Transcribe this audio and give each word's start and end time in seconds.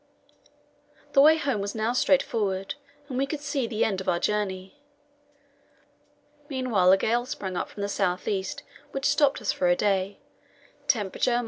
The 1.13 1.21
way 1.21 1.37
home 1.37 1.61
was 1.61 1.75
now 1.75 1.93
straightforward, 1.93 2.73
and 3.07 3.19
we 3.19 3.27
could 3.27 3.39
see 3.39 3.67
the 3.67 3.85
end 3.85 4.01
of 4.01 4.09
our 4.09 4.17
journey. 4.19 4.79
Meanwhile 6.49 6.91
a 6.91 6.97
gale 6.97 7.27
sprang 7.27 7.55
up 7.55 7.69
from 7.69 7.83
the 7.83 7.87
south 7.87 8.27
east, 8.27 8.63
which 8.93 9.05
stopped 9.05 9.43
us 9.43 9.51
for 9.51 9.67
a 9.67 9.75
day; 9.75 10.17
temperature, 10.87 11.29
29. 11.37 11.39